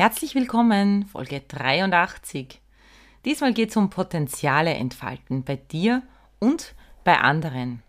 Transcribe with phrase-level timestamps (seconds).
[0.00, 2.58] Herzlich willkommen, Folge 83.
[3.26, 6.02] Diesmal geht es um Potenziale entfalten bei dir
[6.38, 7.82] und bei anderen.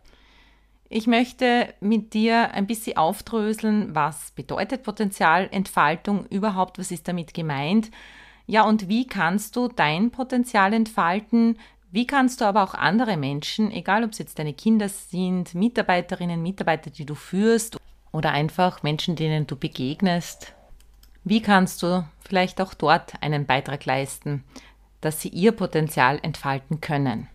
[0.89, 7.91] Ich möchte mit dir ein bisschen aufdröseln, was bedeutet Potenzialentfaltung überhaupt, was ist damit gemeint.
[8.45, 11.57] Ja, und wie kannst du dein Potenzial entfalten?
[11.91, 16.41] Wie kannst du aber auch andere Menschen, egal ob es jetzt deine Kinder sind, Mitarbeiterinnen,
[16.41, 17.77] Mitarbeiter, die du führst
[18.11, 20.53] oder einfach Menschen, denen du begegnest,
[21.23, 24.43] wie kannst du vielleicht auch dort einen Beitrag leisten,
[25.01, 27.27] dass sie ihr Potenzial entfalten können?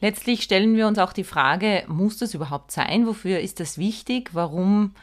[0.00, 3.06] Letztlich stellen wir uns auch die Frage, muss das überhaupt sein?
[3.06, 4.30] Wofür ist das wichtig?
[4.32, 4.94] Warum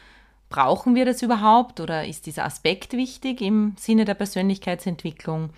[0.49, 1.79] brauchen wir das überhaupt?
[1.79, 5.51] Oder ist dieser Aspekt wichtig im Sinne der Persönlichkeitsentwicklung?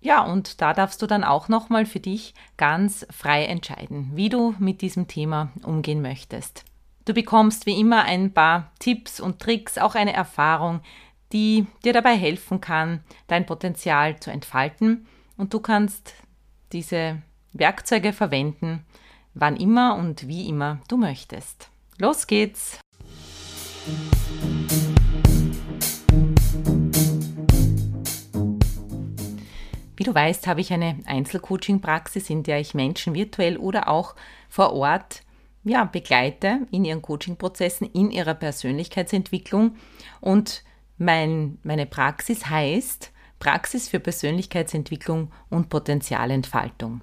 [0.00, 4.54] Ja, und da darfst du dann auch nochmal für dich ganz frei entscheiden, wie du
[4.58, 6.64] mit diesem Thema umgehen möchtest.
[7.06, 10.80] Du bekommst wie immer ein paar Tipps und Tricks, auch eine Erfahrung,
[11.32, 15.06] die dir dabei helfen kann, dein Potenzial zu entfalten.
[15.38, 16.14] Und du kannst
[16.72, 17.22] diese
[17.54, 18.84] Werkzeuge verwenden,
[19.32, 21.70] wann immer und wie immer du möchtest.
[21.96, 22.78] Los geht's!
[29.96, 34.14] Wie du weißt, habe ich eine Einzelcoaching-Praxis, in der ich Menschen virtuell oder auch
[34.50, 35.22] vor Ort
[35.64, 39.76] ja, begleite in ihren Coaching-Prozessen, in ihrer Persönlichkeitsentwicklung.
[40.20, 40.64] Und
[40.98, 47.02] mein, meine Praxis heißt Praxis für Persönlichkeitsentwicklung und Potenzialentfaltung.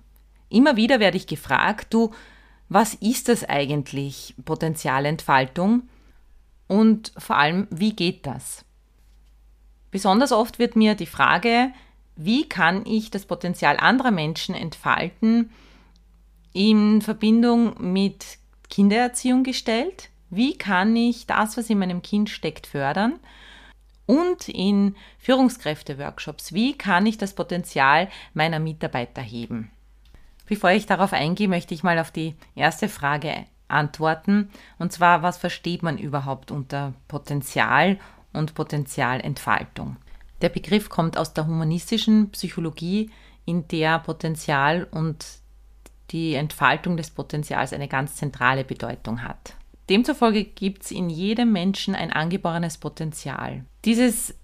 [0.50, 2.12] Immer wieder werde ich gefragt, du,
[2.70, 5.84] was ist das eigentlich, Potenzialentfaltung?
[6.68, 8.66] Und vor allem, wie geht das?
[9.90, 11.72] Besonders oft wird mir die Frage,
[12.16, 15.52] wie kann ich das Potenzial anderer Menschen entfalten,
[16.54, 18.40] in Verbindung mit
[18.70, 20.10] Kindererziehung gestellt.
[20.30, 23.20] Wie kann ich das, was in meinem Kind steckt, fördern?
[24.06, 29.70] Und in Führungskräfte-Workshops, wie kann ich das Potenzial meiner Mitarbeiter heben?
[30.46, 34.50] Bevor ich darauf eingehe, möchte ich mal auf die erste Frage antworten.
[34.80, 38.00] Und zwar, was versteht man überhaupt unter Potenzial
[38.32, 39.98] und Potenzialentfaltung?
[40.42, 43.10] Der Begriff kommt aus der humanistischen Psychologie,
[43.46, 45.26] in der Potenzial und
[46.12, 49.56] die Entfaltung des Potenzials eine ganz zentrale Bedeutung hat.
[49.90, 53.64] Demzufolge gibt es in jedem Menschen ein angeborenes Potenzial.
[53.86, 54.36] Dieses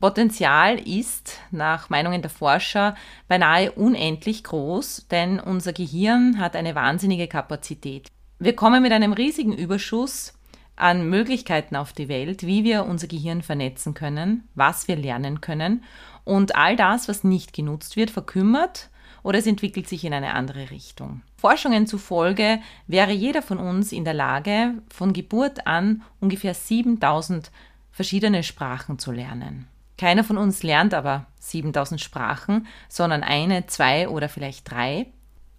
[0.00, 2.94] Potenzial ist nach Meinungen der Forscher
[3.28, 8.08] beinahe unendlich groß, denn unser Gehirn hat eine wahnsinnige Kapazität.
[8.38, 10.32] Wir kommen mit einem riesigen Überschuss
[10.76, 15.84] an Möglichkeiten auf die Welt, wie wir unser Gehirn vernetzen können, was wir lernen können.
[16.24, 18.88] Und all das, was nicht genutzt wird, verkümmert
[19.22, 21.22] oder es entwickelt sich in eine andere Richtung.
[21.36, 27.50] Forschungen zufolge wäre jeder von uns in der Lage, von Geburt an ungefähr 7000
[27.92, 29.68] verschiedene Sprachen zu lernen.
[29.98, 35.08] Keiner von uns lernt aber 7000 Sprachen, sondern eine, zwei oder vielleicht drei.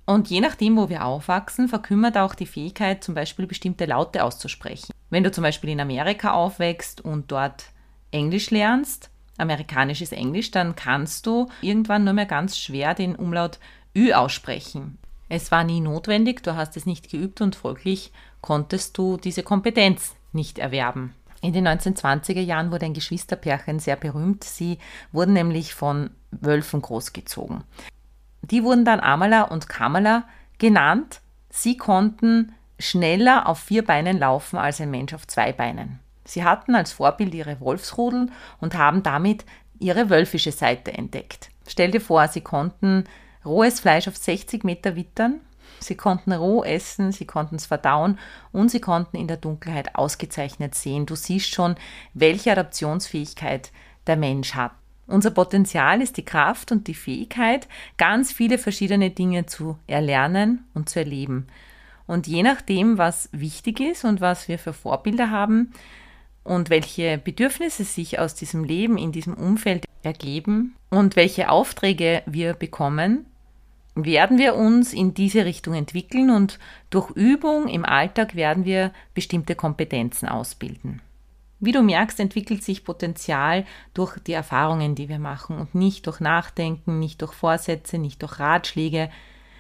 [0.08, 4.92] Und je nachdem, wo wir aufwachsen, verkümmert auch die Fähigkeit, zum Beispiel bestimmte Laute auszusprechen.
[5.12, 7.66] Wenn du zum Beispiel in Amerika aufwächst und dort
[8.10, 9.11] Englisch lernst,
[9.42, 13.60] amerikanisches Englisch, dann kannst du irgendwann nur mehr ganz schwer den Umlaut
[13.96, 14.98] Ü aussprechen.
[15.28, 20.16] Es war nie notwendig, du hast es nicht geübt und folglich konntest du diese Kompetenz
[20.34, 21.14] nicht erwerben.
[21.42, 24.44] In den 1920er Jahren wurde ein Geschwisterpärchen sehr berühmt.
[24.44, 24.78] Sie
[25.12, 27.64] wurden nämlich von Wölfen großgezogen.
[28.42, 30.24] Die wurden dann Amala und Kamala
[30.60, 31.22] genannt.
[31.50, 36.00] Sie konnten schneller auf vier Beinen laufen als ein Mensch auf zwei Beinen.
[36.24, 38.28] Sie hatten als Vorbild ihre Wolfsrudel
[38.60, 39.46] und haben damit
[39.80, 41.50] ihre wölfische Seite entdeckt.
[41.68, 43.06] Stell dir vor, sie konnten
[43.44, 45.42] rohes Fleisch auf 60 Meter wittern,
[45.80, 48.20] sie konnten roh essen, sie konnten es verdauen
[48.52, 51.06] und sie konnten in der Dunkelheit ausgezeichnet sehen.
[51.06, 51.76] Du siehst schon,
[52.14, 53.72] welche Adaptionsfähigkeit
[54.08, 54.72] der Mensch hat.
[55.08, 60.90] Unser Potenzial ist die Kraft und die Fähigkeit, ganz viele verschiedene Dinge zu erlernen und
[60.90, 61.48] zu erleben.
[62.08, 65.74] Und je nachdem, was wichtig ist und was wir für Vorbilder haben,
[66.44, 72.54] und welche Bedürfnisse sich aus diesem Leben in diesem Umfeld ergeben und welche Aufträge wir
[72.54, 73.26] bekommen,
[73.96, 76.60] werden wir uns in diese Richtung entwickeln und
[76.90, 81.02] durch Übung im Alltag werden wir bestimmte Kompetenzen ausbilden.
[81.60, 86.20] Wie du merkst, entwickelt sich Potenzial durch die Erfahrungen, die wir machen und nicht durch
[86.20, 89.12] Nachdenken, nicht durch Vorsätze, nicht durch Ratschläge,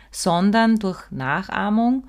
[0.09, 2.07] sondern durch Nachahmung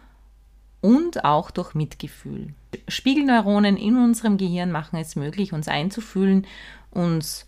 [0.82, 2.52] und auch durch Mitgefühl.
[2.88, 6.46] Spiegelneuronen in unserem Gehirn machen es möglich, uns einzufühlen,
[6.90, 7.46] uns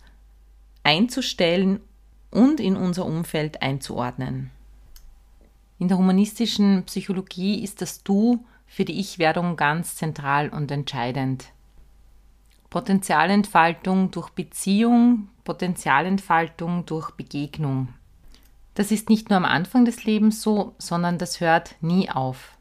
[0.83, 1.79] einzustellen
[2.31, 4.49] und in unser Umfeld einzuordnen.
[5.77, 11.51] In der humanistischen Psychologie ist das Du für die Ich-Werdung ganz zentral und entscheidend.
[12.69, 17.89] Potenzialentfaltung durch Beziehung, Potenzialentfaltung durch Begegnung.
[18.73, 22.54] Das ist nicht nur am Anfang des Lebens so, sondern das hört nie auf.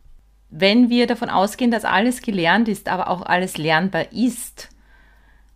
[0.56, 4.68] Wenn wir davon ausgehen, dass alles gelernt ist, aber auch alles lernbar ist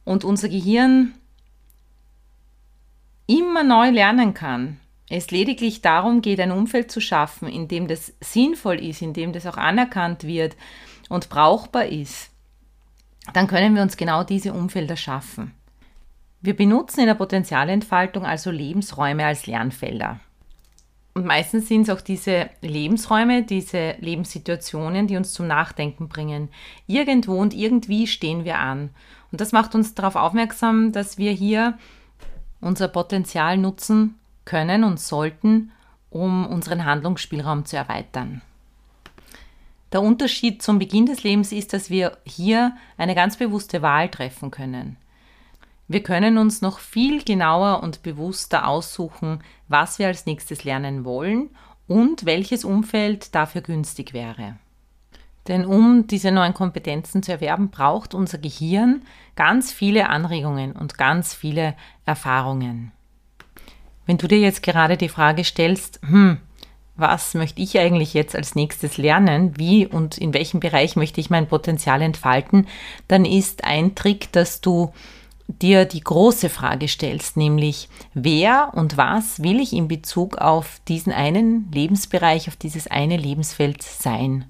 [0.02, 1.14] und unser Gehirn
[3.28, 8.12] immer neu lernen kann, es lediglich darum geht, ein Umfeld zu schaffen, in dem das
[8.20, 10.56] sinnvoll ist, in dem das auch anerkannt wird
[11.08, 12.30] und brauchbar ist,
[13.32, 15.54] dann können wir uns genau diese Umfelder schaffen.
[16.40, 20.18] Wir benutzen in der Potenzialentfaltung also Lebensräume als Lernfelder.
[21.18, 26.48] Und meistens sind es auch diese Lebensräume, diese Lebenssituationen, die uns zum Nachdenken bringen.
[26.86, 28.90] Irgendwo und irgendwie stehen wir an.
[29.32, 31.76] Und das macht uns darauf aufmerksam, dass wir hier
[32.60, 35.72] unser Potenzial nutzen können und sollten,
[36.08, 38.40] um unseren Handlungsspielraum zu erweitern.
[39.90, 44.52] Der Unterschied zum Beginn des Lebens ist, dass wir hier eine ganz bewusste Wahl treffen
[44.52, 44.96] können.
[45.88, 51.48] Wir können uns noch viel genauer und bewusster aussuchen, was wir als nächstes lernen wollen
[51.86, 54.56] und welches Umfeld dafür günstig wäre.
[55.48, 59.02] Denn um diese neuen Kompetenzen zu erwerben, braucht unser Gehirn
[59.34, 61.74] ganz viele Anregungen und ganz viele
[62.04, 62.92] Erfahrungen.
[64.04, 66.38] Wenn du dir jetzt gerade die Frage stellst, hm,
[66.96, 71.30] was möchte ich eigentlich jetzt als nächstes lernen, wie und in welchem Bereich möchte ich
[71.30, 72.66] mein Potenzial entfalten,
[73.06, 74.92] dann ist ein Trick, dass du
[75.48, 81.12] dir die große Frage stellst, nämlich wer und was will ich in Bezug auf diesen
[81.12, 84.44] einen Lebensbereich, auf dieses eine Lebensfeld sein.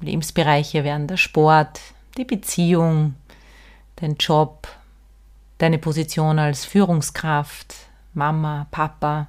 [0.00, 1.80] Lebensbereiche wären der Sport,
[2.16, 3.14] die Beziehung,
[3.96, 4.68] dein Job,
[5.58, 7.74] deine Position als Führungskraft,
[8.12, 9.28] Mama, Papa,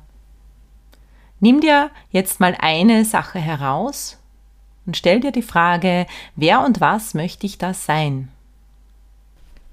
[1.39, 4.17] Nimm dir jetzt mal eine Sache heraus
[4.85, 8.29] und stell dir die Frage, wer und was möchte ich da sein?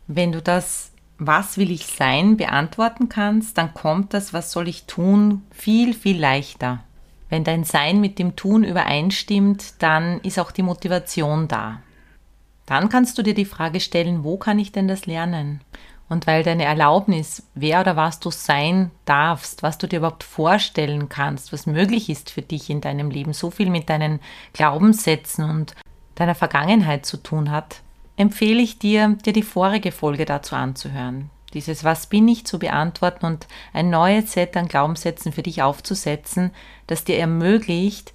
[0.06, 0.92] Wenn du das
[1.26, 6.18] was will ich sein beantworten kannst, dann kommt das, was soll ich tun, viel, viel
[6.18, 6.80] leichter.
[7.28, 11.80] Wenn dein Sein mit dem Tun übereinstimmt, dann ist auch die Motivation da.
[12.66, 15.60] Dann kannst du dir die Frage stellen, wo kann ich denn das lernen?
[16.08, 21.08] Und weil deine Erlaubnis, wer oder was du sein darfst, was du dir überhaupt vorstellen
[21.08, 24.20] kannst, was möglich ist für dich in deinem Leben, so viel mit deinen
[24.52, 25.74] Glaubenssätzen und
[26.14, 27.80] deiner Vergangenheit zu tun hat,
[28.16, 31.30] empfehle ich dir, dir die vorige Folge dazu anzuhören.
[31.54, 36.50] Dieses Was bin ich zu beantworten und ein neues Set an Glaubenssätzen für dich aufzusetzen,
[36.86, 38.12] das dir ermöglicht,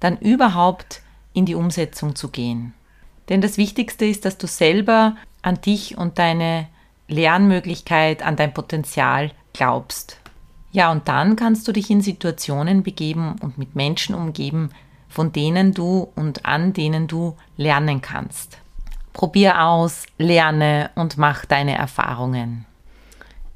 [0.00, 1.02] dann überhaupt
[1.32, 2.74] in die Umsetzung zu gehen.
[3.28, 6.68] Denn das Wichtigste ist, dass du selber an dich und deine
[7.08, 10.18] Lernmöglichkeit, an dein Potenzial glaubst.
[10.70, 14.70] Ja, und dann kannst du dich in Situationen begeben und mit Menschen umgeben,
[15.08, 18.58] von denen du und an denen du lernen kannst.
[19.18, 22.66] Probier aus, lerne und mach deine Erfahrungen.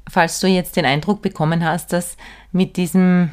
[0.09, 2.17] Falls du jetzt den Eindruck bekommen hast, dass
[2.51, 3.31] mit diesem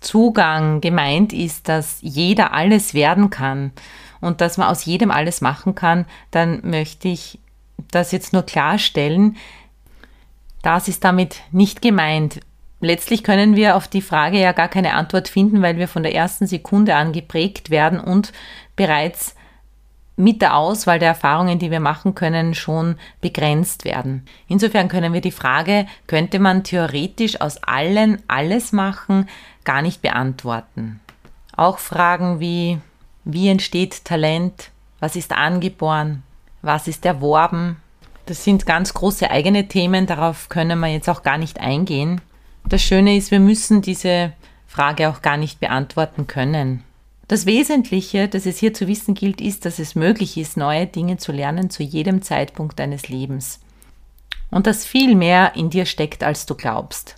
[0.00, 3.72] Zugang gemeint ist, dass jeder alles werden kann
[4.20, 7.38] und dass man aus jedem alles machen kann, dann möchte ich
[7.90, 9.38] das jetzt nur klarstellen.
[10.60, 12.40] Das ist damit nicht gemeint.
[12.82, 16.14] Letztlich können wir auf die Frage ja gar keine Antwort finden, weil wir von der
[16.14, 18.34] ersten Sekunde an geprägt werden und
[18.76, 19.34] bereits
[20.18, 24.26] mit der Auswahl der Erfahrungen, die wir machen können, schon begrenzt werden.
[24.48, 29.28] Insofern können wir die Frage, könnte man theoretisch aus allen alles machen,
[29.64, 30.98] gar nicht beantworten.
[31.56, 32.78] Auch Fragen wie,
[33.24, 34.70] wie entsteht Talent?
[34.98, 36.24] Was ist angeboren?
[36.62, 37.76] Was ist erworben?
[38.26, 42.20] Das sind ganz große eigene Themen, darauf können wir jetzt auch gar nicht eingehen.
[42.64, 44.32] Das Schöne ist, wir müssen diese
[44.66, 46.82] Frage auch gar nicht beantworten können.
[47.28, 51.18] Das Wesentliche, das es hier zu wissen gilt, ist, dass es möglich ist, neue Dinge
[51.18, 53.60] zu lernen zu jedem Zeitpunkt deines Lebens.
[54.50, 57.16] Und dass viel mehr in dir steckt, als du glaubst.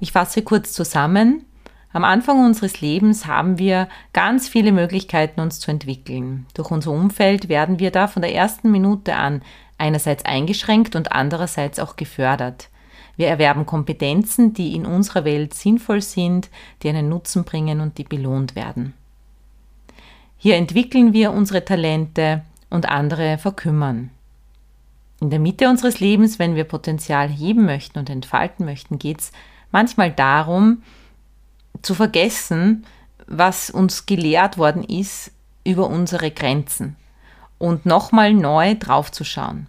[0.00, 1.46] Ich fasse kurz zusammen.
[1.94, 6.44] Am Anfang unseres Lebens haben wir ganz viele Möglichkeiten, uns zu entwickeln.
[6.52, 9.40] Durch unser Umfeld werden wir da von der ersten Minute an
[9.78, 12.68] einerseits eingeschränkt und andererseits auch gefördert.
[13.16, 16.50] Wir erwerben Kompetenzen, die in unserer Welt sinnvoll sind,
[16.82, 18.92] die einen Nutzen bringen und die belohnt werden.
[20.38, 24.10] Hier entwickeln wir unsere Talente und andere verkümmern.
[25.20, 29.32] In der Mitte unseres Lebens, wenn wir Potenzial heben möchten und entfalten möchten, geht es
[29.70, 30.82] manchmal darum,
[31.82, 32.84] zu vergessen,
[33.26, 35.32] was uns gelehrt worden ist
[35.64, 36.96] über unsere Grenzen
[37.58, 39.66] und nochmal neu draufzuschauen.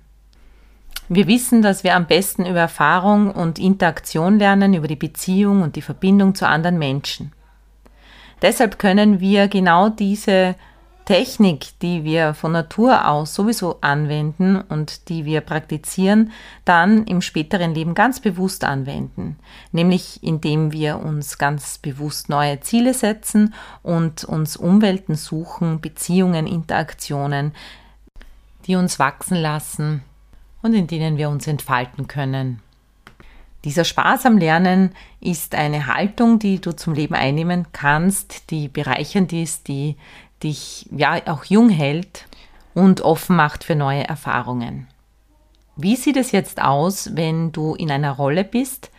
[1.10, 5.78] Wir wissen, dass wir am besten über Erfahrung und Interaktion lernen, über die Beziehung und
[5.78, 7.32] die Verbindung zu anderen Menschen.
[8.42, 10.56] Deshalb können wir genau diese
[11.08, 16.34] Technik, die wir von Natur aus sowieso anwenden und die wir praktizieren,
[16.66, 19.40] dann im späteren Leben ganz bewusst anwenden.
[19.72, 23.54] Nämlich indem wir uns ganz bewusst neue Ziele setzen
[23.84, 27.54] und uns Umwelten suchen, Beziehungen, Interaktionen,
[28.66, 30.04] die uns wachsen lassen
[30.62, 32.62] und in denen wir uns entfalten können.
[33.68, 39.34] Dieser Spaß am Lernen ist eine Haltung, die du zum Leben einnehmen kannst, die bereichernd
[39.34, 39.98] ist, die
[40.42, 42.30] dich ja auch jung hält
[42.74, 44.88] und offen macht für neue Erfahrungen.
[45.76, 48.90] Wie sieht es jetzt aus, wenn du in einer Rolle bist,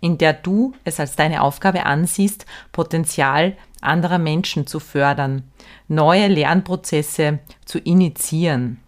[0.00, 5.42] in der du es als deine Aufgabe ansiehst, Potenzial anderer Menschen zu fördern,
[5.88, 8.80] neue Lernprozesse zu initiieren?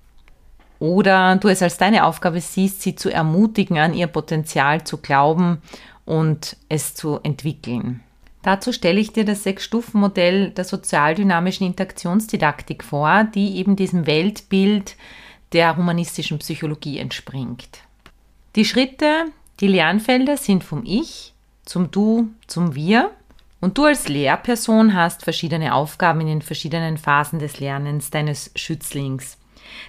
[0.78, 5.62] Oder du es als deine Aufgabe siehst, sie zu ermutigen, an ihr Potenzial zu glauben
[6.04, 8.00] und es zu entwickeln.
[8.42, 14.96] Dazu stelle ich dir das Sechs-Stufen-Modell der sozialdynamischen Interaktionsdidaktik vor, die eben diesem Weltbild
[15.52, 17.80] der humanistischen Psychologie entspringt.
[18.54, 19.26] Die Schritte,
[19.60, 23.10] die Lernfelder sind vom Ich zum Du zum Wir
[23.60, 29.38] und du als Lehrperson hast verschiedene Aufgaben in den verschiedenen Phasen des Lernens deines Schützlings.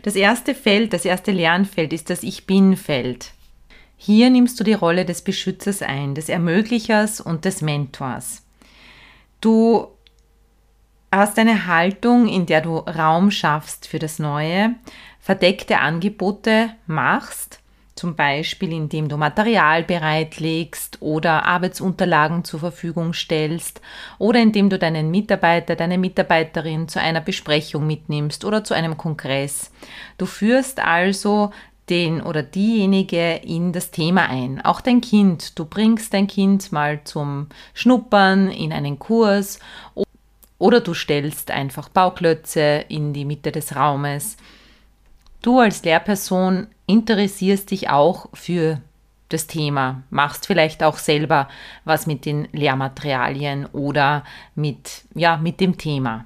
[0.04, 3.32] Das erste Feld, das erste Lernfeld ist das Ich Bin-Feld.
[3.98, 8.44] Hier nimmst du die Rolle des Beschützers ein, des Ermöglichers und des Mentors.
[9.42, 9.88] Du
[11.12, 14.76] hast eine Haltung, in der du Raum schaffst für das Neue,
[15.20, 17.60] verdeckte Angebote machst,
[17.98, 23.82] zum Beispiel indem du Material bereitlegst oder Arbeitsunterlagen zur Verfügung stellst
[24.18, 29.72] oder indem du deinen Mitarbeiter, deine Mitarbeiterin zu einer Besprechung mitnimmst oder zu einem Kongress.
[30.18, 31.52] Du führst also
[31.90, 34.64] den oder diejenige in das Thema ein.
[34.64, 35.58] Auch dein Kind.
[35.58, 39.60] Du bringst dein Kind mal zum Schnuppern in einen Kurs
[40.58, 44.38] oder du stellst einfach Bauklötze in die Mitte des Raumes.
[45.42, 48.82] Du als Lehrperson interessierst dich auch für
[49.30, 51.48] das Thema, machst vielleicht auch selber
[51.86, 54.24] was mit den Lehrmaterialien oder
[54.56, 56.26] mit, ja, mit dem Thema.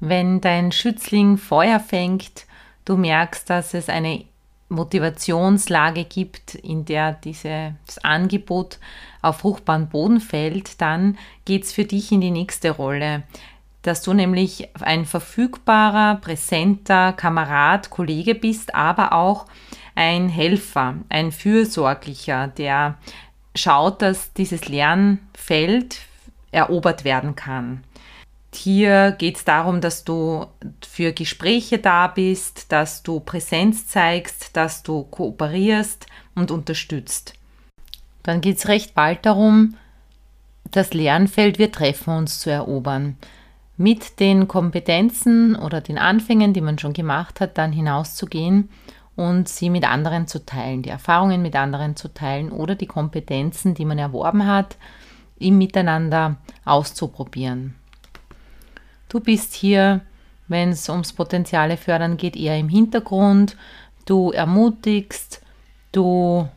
[0.00, 2.46] Wenn dein Schützling Feuer fängt,
[2.84, 4.24] du merkst, dass es eine
[4.68, 8.78] Motivationslage gibt, in der dieses Angebot
[9.22, 13.24] auf fruchtbaren Boden fällt, dann geht es für dich in die nächste Rolle,
[13.82, 19.46] dass du nämlich ein verfügbarer, präsenter Kamerad, Kollege bist, aber auch
[19.94, 22.98] ein Helfer, ein Fürsorglicher, der
[23.54, 26.00] schaut, dass dieses Lernfeld
[26.50, 27.84] erobert werden kann.
[28.54, 30.46] Hier geht es darum, dass du
[30.86, 37.34] für Gespräche da bist, dass du Präsenz zeigst, dass du kooperierst und unterstützt.
[38.22, 39.76] Dann geht es recht bald darum,
[40.70, 43.16] das Lernfeld Wir treffen uns zu erobern.
[43.80, 48.70] Mit den Kompetenzen oder den Anfängen, die man schon gemacht hat, dann hinauszugehen
[49.14, 53.74] und sie mit anderen zu teilen, die Erfahrungen mit anderen zu teilen oder die Kompetenzen,
[53.74, 54.76] die man erworben hat,
[55.38, 57.76] im Miteinander auszuprobieren.
[59.08, 60.00] Du bist hier,
[60.48, 63.56] wenn es ums Potenziale fördern geht, eher im Hintergrund.
[64.06, 65.40] Du ermutigst,
[65.92, 66.48] du,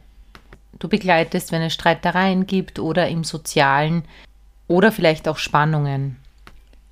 [0.79, 4.05] du begleitest, wenn es Streitereien gibt oder im Sozialen
[4.67, 6.17] oder vielleicht auch Spannungen.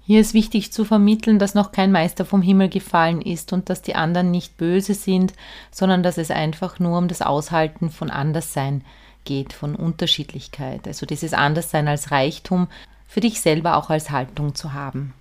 [0.10, 3.84] Hier ist wichtig zu vermitteln, dass noch kein Meister vom Himmel gefallen ist und dass
[3.84, 5.34] die anderen nicht böse sind,
[5.70, 8.84] sondern dass es einfach nur um das Aushalten von Anderssein
[9.24, 10.88] geht, von Unterschiedlichkeit.
[10.88, 12.70] Also dieses Anderssein als Reichtum
[13.06, 15.14] für dich selber auch als Haltung zu haben.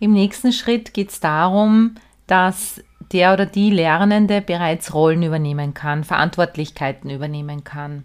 [0.00, 1.94] Im nächsten Schritt geht es darum,
[2.26, 2.82] dass
[3.12, 8.02] der oder die Lernende bereits Rollen übernehmen kann, Verantwortlichkeiten übernehmen kann.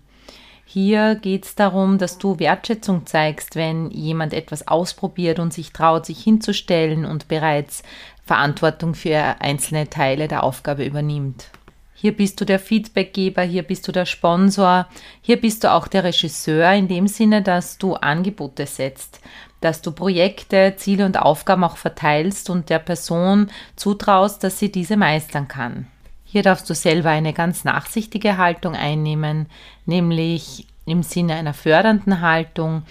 [0.74, 6.08] Hier geht es darum, dass du Wertschätzung zeigst, wenn jemand etwas ausprobiert und sich traut,
[6.08, 7.84] sich hinzustellen und bereits
[8.26, 11.52] Verantwortung für einzelne Teile der Aufgabe übernimmt.
[11.94, 14.88] Hier bist du der Feedbackgeber, hier bist du der Sponsor,
[15.22, 19.22] hier bist du auch der Regisseur in dem Sinne, dass du Angebote setzt,
[19.62, 24.98] dass du Projekte, Ziele und Aufgaben auch verteilst und der Person zutraust, dass sie diese
[24.98, 25.86] meistern kann.
[26.34, 29.46] Hier darfst du selber eine ganz nachsichtige Haltung einnehmen,
[29.86, 32.82] nämlich im Sinne einer fördernden Haltung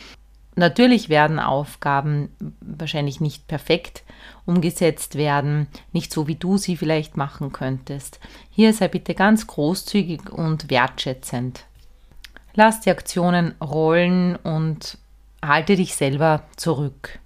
[0.55, 2.29] Natürlich werden Aufgaben
[2.61, 4.05] wahrscheinlich nicht perfekt
[4.45, 8.21] umgesetzt werden, nicht so wie du sie vielleicht machen könntest.
[8.51, 11.65] Hier sei bitte ganz großzügig und wertschätzend.
[12.55, 14.99] Lass die Aktionen rollen und
[15.43, 17.19] halte dich selber zurück.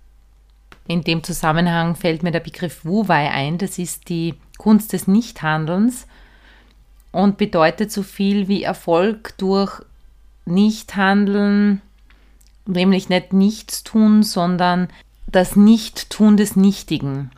[0.88, 3.58] In dem Zusammenhang fällt mir der Begriff Wu-Wei ein.
[3.58, 6.06] Das ist die Kunst des Nichthandelns
[7.12, 9.80] und bedeutet so viel wie Erfolg durch
[10.44, 11.82] Nichthandeln,
[12.66, 14.88] nämlich nicht nichts tun, sondern
[15.26, 17.30] das Nicht-Tun des Nichtigen.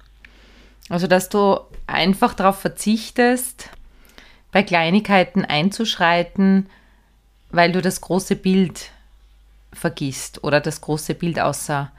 [0.88, 3.70] Also, dass du einfach darauf verzichtest,
[4.52, 6.68] bei Kleinigkeiten einzuschreiten,
[7.50, 8.90] weil du das große Bild
[9.72, 11.90] vergisst oder das große Bild außer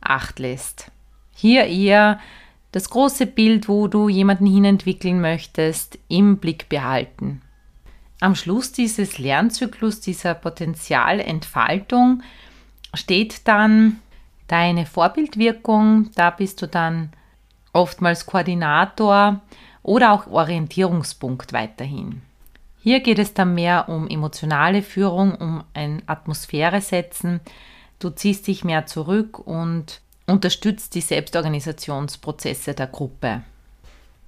[0.00, 0.90] Acht lässt.
[1.34, 2.20] Hier eher
[2.76, 7.40] das große Bild, wo du jemanden hinentwickeln möchtest, im Blick behalten.
[8.20, 12.22] Am Schluss dieses Lernzyklus, dieser Potenzialentfaltung,
[12.92, 14.00] steht dann
[14.46, 16.10] deine Vorbildwirkung.
[16.16, 17.14] Da bist du dann
[17.72, 19.40] oftmals Koordinator
[19.82, 22.20] oder auch Orientierungspunkt weiterhin.
[22.82, 27.40] Hier geht es dann mehr um emotionale Führung, um ein Atmosphäre setzen.
[28.00, 33.42] Du ziehst dich mehr zurück und unterstützt die Selbstorganisationsprozesse der Gruppe.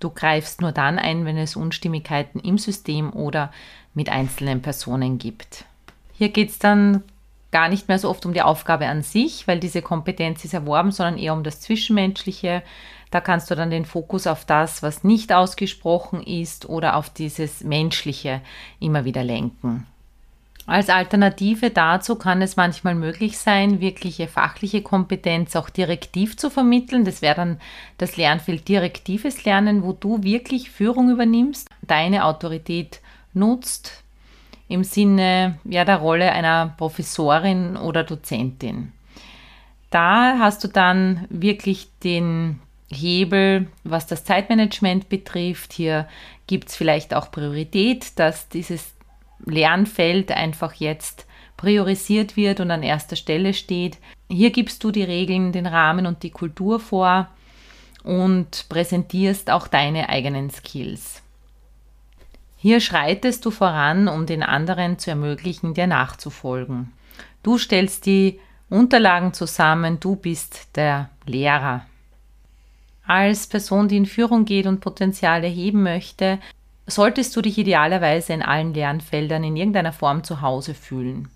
[0.00, 3.52] Du greifst nur dann ein, wenn es Unstimmigkeiten im System oder
[3.94, 5.64] mit einzelnen Personen gibt.
[6.12, 7.02] Hier geht es dann
[7.50, 10.92] gar nicht mehr so oft um die Aufgabe an sich, weil diese Kompetenz ist erworben,
[10.92, 12.62] sondern eher um das Zwischenmenschliche.
[13.10, 17.64] Da kannst du dann den Fokus auf das, was nicht ausgesprochen ist oder auf dieses
[17.64, 18.42] Menschliche
[18.80, 19.86] immer wieder lenken.
[20.68, 27.06] Als Alternative dazu kann es manchmal möglich sein, wirkliche fachliche Kompetenz auch direktiv zu vermitteln.
[27.06, 27.60] Das wäre dann
[27.96, 33.00] das Lernfeld direktives Lernen, wo du wirklich Führung übernimmst, deine Autorität
[33.32, 34.04] nutzt
[34.68, 38.92] im Sinne ja, der Rolle einer Professorin oder Dozentin.
[39.88, 42.60] Da hast du dann wirklich den
[42.90, 45.72] Hebel, was das Zeitmanagement betrifft.
[45.72, 46.06] Hier
[46.46, 48.97] gibt es vielleicht auch Priorität, dass dieses
[49.44, 53.98] Lernfeld einfach jetzt priorisiert wird und an erster Stelle steht.
[54.30, 57.28] Hier gibst du die Regeln, den Rahmen und die Kultur vor
[58.04, 61.22] und präsentierst auch deine eigenen Skills.
[62.56, 66.92] Hier schreitest du voran, um den anderen zu ermöglichen, dir nachzufolgen.
[67.42, 71.86] Du stellst die Unterlagen zusammen, du bist der Lehrer.
[73.06, 76.38] Als Person, die in Führung geht und Potenziale heben möchte,
[76.88, 81.28] solltest du dich idealerweise in allen Lernfeldern in irgendeiner Form zu Hause fühlen.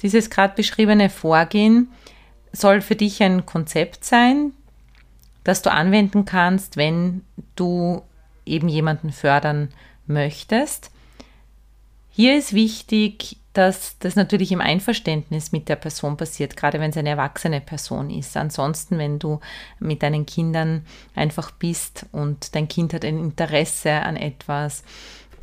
[0.00, 1.88] Dieses gerade beschriebene Vorgehen
[2.52, 4.52] soll für dich ein Konzept sein,
[5.44, 7.22] das du anwenden kannst, wenn
[7.56, 8.02] du
[8.46, 9.68] eben jemanden fördern
[10.06, 10.90] möchtest.
[12.10, 16.96] Hier ist wichtig, dass das natürlich im Einverständnis mit der Person passiert, gerade wenn es
[16.96, 18.36] eine erwachsene Person ist.
[18.36, 19.40] Ansonsten, wenn du
[19.80, 24.84] mit deinen Kindern einfach bist und dein Kind hat ein Interesse an etwas,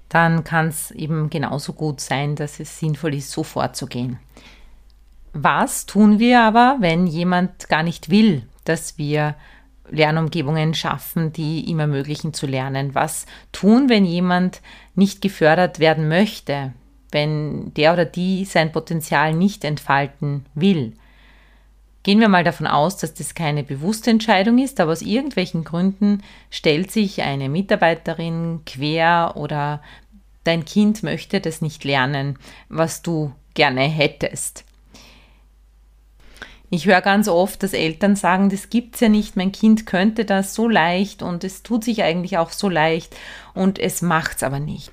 [0.07, 4.17] dann kann es eben genauso gut sein, dass es sinnvoll ist, so vorzugehen.
[5.33, 9.35] Was tun wir aber, wenn jemand gar nicht will, dass wir
[9.89, 12.95] Lernumgebungen schaffen, die ihm ermöglichen zu lernen?
[12.95, 14.61] Was tun, wenn jemand
[14.95, 16.71] nicht gefördert werden möchte,
[17.11, 20.93] wenn der oder die sein Potenzial nicht entfalten will.
[22.03, 26.21] Gehen wir mal davon aus, dass das keine bewusste Entscheidung ist, aber aus irgendwelchen Gründen
[26.51, 29.81] stellt sich eine Mitarbeiterin quer oder
[30.43, 32.37] dein Kind möchte das nicht lernen,
[32.69, 34.65] was du gerne hättest.
[36.69, 40.25] Ich höre ganz oft, dass Eltern sagen, das gibt es ja nicht, mein Kind könnte
[40.25, 43.15] das so leicht und es tut sich eigentlich auch so leicht
[43.55, 44.91] und es macht es aber nicht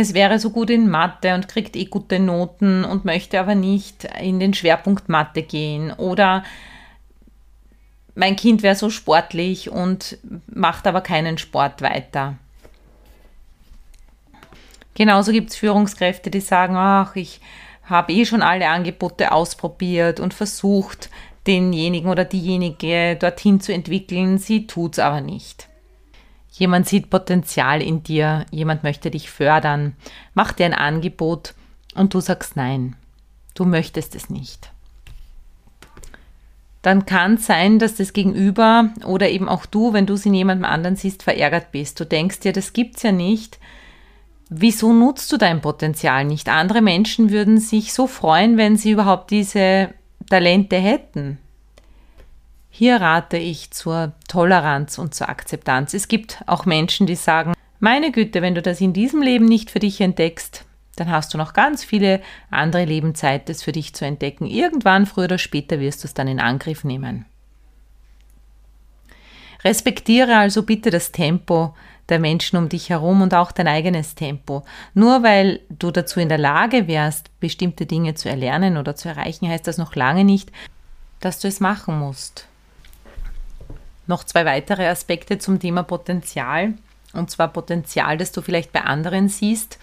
[0.00, 4.04] es wäre so gut in Mathe und kriegt eh gute Noten und möchte aber nicht
[4.18, 5.92] in den Schwerpunkt Mathe gehen.
[5.92, 6.42] Oder
[8.14, 12.36] mein Kind wäre so sportlich und macht aber keinen Sport weiter.
[14.94, 17.40] Genauso gibt es Führungskräfte, die sagen, ach, ich
[17.84, 21.10] habe eh schon alle Angebote ausprobiert und versucht,
[21.46, 25.69] denjenigen oder diejenige dorthin zu entwickeln, sie tut es aber nicht.
[26.52, 29.94] Jemand sieht Potenzial in dir, jemand möchte dich fördern,
[30.34, 31.54] macht dir ein Angebot
[31.94, 32.96] und du sagst nein,
[33.54, 34.72] du möchtest es nicht.
[36.82, 40.34] Dann kann es sein, dass das Gegenüber oder eben auch du, wenn du es in
[40.34, 42.00] jemandem anderen siehst, verärgert bist.
[42.00, 43.58] Du denkst dir, das gibt's ja nicht.
[44.48, 46.48] Wieso nutzt du dein Potenzial nicht?
[46.48, 49.90] Andere Menschen würden sich so freuen, wenn sie überhaupt diese
[50.28, 51.38] Talente hätten.
[52.80, 55.92] Hier rate ich zur Toleranz und zur Akzeptanz.
[55.92, 59.70] Es gibt auch Menschen, die sagen, meine Güte, wenn du das in diesem Leben nicht
[59.70, 60.64] für dich entdeckst,
[60.96, 64.46] dann hast du noch ganz viele andere Lebenszeit, das für dich zu entdecken.
[64.46, 67.26] Irgendwann, früher oder später, wirst du es dann in Angriff nehmen.
[69.62, 71.74] Respektiere also bitte das Tempo
[72.08, 74.64] der Menschen um dich herum und auch dein eigenes Tempo.
[74.94, 79.50] Nur weil du dazu in der Lage wärst, bestimmte Dinge zu erlernen oder zu erreichen,
[79.50, 80.50] heißt das noch lange nicht,
[81.20, 82.46] dass du es machen musst.
[84.10, 86.74] Noch zwei weitere Aspekte zum Thema Potenzial.
[87.12, 89.78] Und zwar Potenzial, das du vielleicht bei anderen siehst.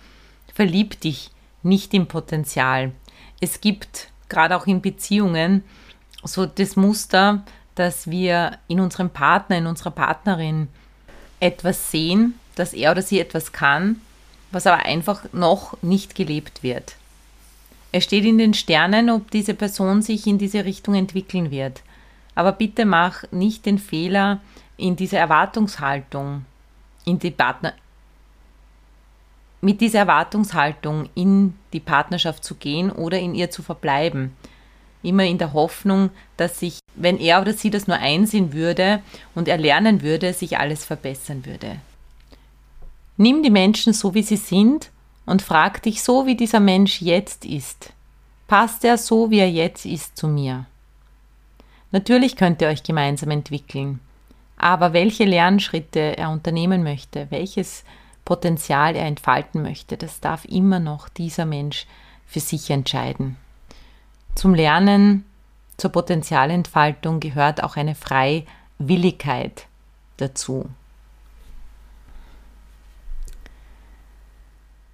[0.53, 1.31] Verlieb dich
[1.63, 2.91] nicht im Potenzial.
[3.39, 5.63] Es gibt gerade auch in Beziehungen
[6.25, 10.67] so das Muster, dass wir in unserem Partner, in unserer Partnerin
[11.39, 14.01] etwas sehen, dass er oder sie etwas kann,
[14.51, 16.97] was aber einfach noch nicht gelebt wird.
[17.93, 21.81] Es steht in den Sternen, ob diese Person sich in diese Richtung entwickeln wird.
[22.37, 24.41] Aber bitte mach nicht den Fehler,
[24.77, 26.45] in diese Erwartungshaltung,
[27.03, 27.73] in die Partner,
[29.59, 34.35] mit dieser Erwartungshaltung in die Partnerschaft zu gehen oder in ihr zu verbleiben.
[35.01, 39.01] Immer in der Hoffnung, dass sich wenn er oder sie das nur einsehen würde
[39.33, 41.77] und er lernen würde, sich alles verbessern würde.
[43.17, 44.91] Nimm die Menschen so, wie sie sind
[45.25, 47.93] und frag dich so, wie dieser Mensch jetzt ist.
[48.47, 50.67] Passt er so, wie er jetzt ist, zu mir?
[51.91, 53.99] Natürlich könnt ihr euch gemeinsam entwickeln,
[54.57, 57.83] aber welche Lernschritte er unternehmen möchte, welches
[58.25, 61.85] Potenzial er entfalten möchte, das darf immer noch dieser Mensch
[62.25, 63.37] für sich entscheiden.
[64.35, 65.25] Zum Lernen
[65.77, 69.67] zur Potenzialentfaltung gehört auch eine Freiwilligkeit
[70.17, 70.69] dazu.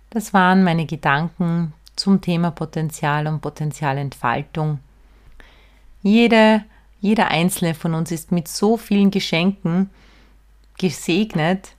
[0.09, 4.79] Das waren meine Gedanken zum Thema Potenzial und Potenzialentfaltung.
[6.03, 6.63] Jede,
[7.03, 9.89] jeder einzelne von uns ist mit so vielen Geschenken
[10.77, 11.75] gesegnet,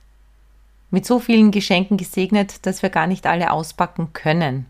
[0.91, 4.67] mit so vielen Geschenken gesegnet, dass wir gar nicht alle auspacken können.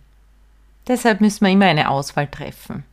[0.87, 2.85] Deshalb müssen wir immer eine Auswahl treffen.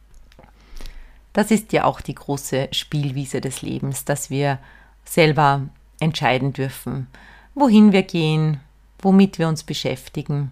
[1.34, 4.58] Das ist ja auch die große Spielwiese des Lebens, dass wir
[5.04, 5.68] selber
[6.00, 7.06] entscheiden dürfen,
[7.54, 8.58] wohin wir gehen,
[8.98, 10.50] womit wir uns beschäftigen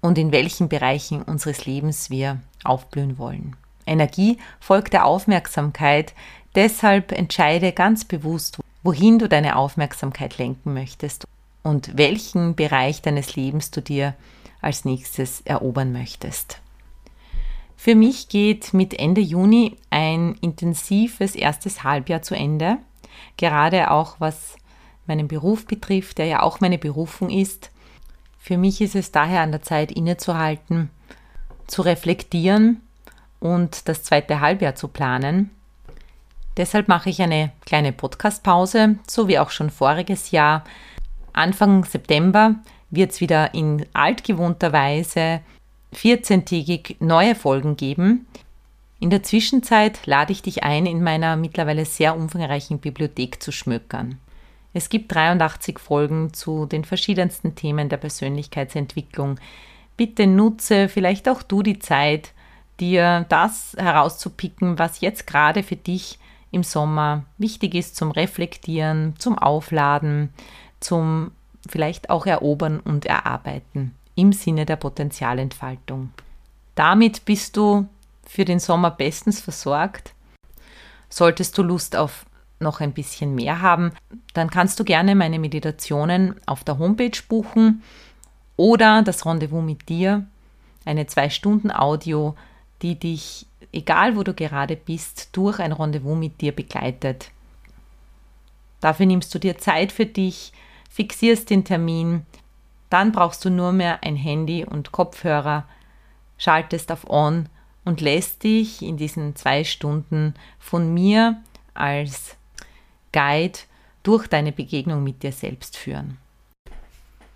[0.00, 3.56] und in welchen Bereichen unseres Lebens wir aufblühen wollen.
[3.86, 6.14] Energie folgt der Aufmerksamkeit,
[6.54, 11.26] deshalb entscheide ganz bewusst, wohin du deine Aufmerksamkeit lenken möchtest
[11.62, 14.14] und welchen Bereich deines Lebens du dir
[14.60, 16.60] als nächstes erobern möchtest.
[17.76, 22.78] Für mich geht mit Ende Juni ein intensives erstes Halbjahr zu Ende.
[23.36, 24.56] Gerade auch was
[25.06, 27.70] meinen Beruf betrifft, der ja auch meine Berufung ist.
[28.38, 30.90] Für mich ist es daher an der Zeit innezuhalten,
[31.66, 32.80] zu reflektieren
[33.40, 35.50] und das zweite Halbjahr zu planen.
[36.56, 40.64] Deshalb mache ich eine kleine Podcast-Pause, so wie auch schon voriges Jahr.
[41.32, 42.54] Anfang September
[42.90, 45.40] wird es wieder in altgewohnter Weise
[45.94, 48.26] 14-tägig neue Folgen geben.
[49.00, 54.18] In der Zwischenzeit lade ich dich ein, in meiner mittlerweile sehr umfangreichen Bibliothek zu schmökern.
[54.72, 59.38] Es gibt 83 Folgen zu den verschiedensten Themen der Persönlichkeitsentwicklung.
[59.96, 62.32] Bitte nutze vielleicht auch du die Zeit,
[62.80, 66.18] dir das herauszupicken, was jetzt gerade für dich
[66.50, 70.32] im Sommer wichtig ist zum Reflektieren, zum Aufladen,
[70.80, 71.32] zum
[71.68, 76.10] vielleicht auch Erobern und Erarbeiten im Sinne der Potenzialentfaltung.
[76.74, 77.88] Damit bist du
[78.26, 80.12] für den Sommer bestens versorgt.
[81.08, 82.26] Solltest du Lust auf
[82.60, 83.92] noch ein bisschen mehr haben,
[84.32, 87.82] dann kannst du gerne meine Meditationen auf der Homepage buchen
[88.56, 90.24] oder das Rendezvous mit dir,
[90.84, 92.34] eine zwei Stunden Audio,
[92.82, 97.30] die dich, egal wo du gerade bist, durch ein Rendezvous mit dir begleitet.
[98.80, 100.52] Dafür nimmst du dir Zeit für dich,
[100.90, 102.26] fixierst den Termin,
[102.90, 105.64] dann brauchst du nur mehr ein Handy und Kopfhörer,
[106.38, 107.48] schaltest auf On
[107.84, 111.42] und lässt dich in diesen zwei Stunden von mir
[111.74, 112.36] als
[113.12, 113.58] Guide
[114.02, 116.18] durch deine Begegnung mit dir selbst führen.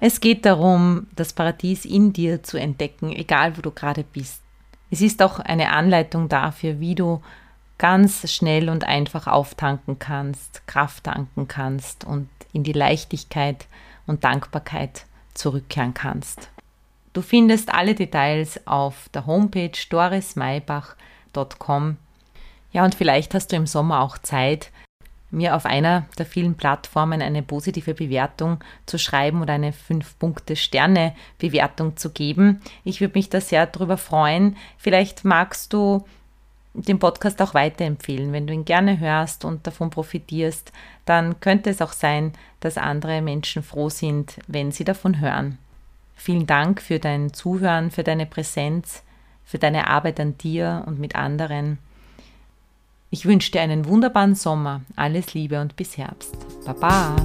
[0.01, 4.43] Es geht darum, das Paradies in dir zu entdecken, egal wo du gerade bist.
[4.91, 7.23] Es ist auch eine Anleitung dafür, wie du
[7.79, 13.67] ganz schnell und einfach auftanken kannst, Kraft tanken kannst und in die Leichtigkeit
[14.07, 16.51] und Dankbarkeit zurückkehren kannst.
[17.13, 21.97] Du findest alle Details auf der Homepage dorismaybach.com.
[22.73, 24.71] Ja, und vielleicht hast du im Sommer auch Zeit,
[25.31, 32.11] mir auf einer der vielen Plattformen eine positive Bewertung zu schreiben oder eine 5-Punkte-Sterne-Bewertung zu
[32.11, 32.61] geben.
[32.85, 34.57] Ich würde mich da sehr darüber freuen.
[34.79, 36.05] Vielleicht magst du
[36.75, 38.33] den Podcast auch weiterempfehlen.
[38.33, 40.73] Wenn du ihn gerne hörst und davon profitierst,
[41.05, 45.59] dann könnte es auch sein, dass andere Menschen froh sind, wenn sie davon hören.
[46.15, 49.03] Vielen Dank für dein Zuhören, für deine Präsenz,
[49.45, 51.79] für deine Arbeit an dir und mit anderen.
[53.11, 54.83] Ich wünsche dir einen wunderbaren Sommer.
[54.95, 56.37] Alles Liebe und bis Herbst.
[56.67, 57.17] Baba!